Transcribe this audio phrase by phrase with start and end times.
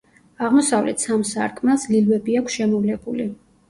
[0.47, 3.35] აღმოსავლეთ სამ სარკმელს ლილვები აქვს შემოვლებული.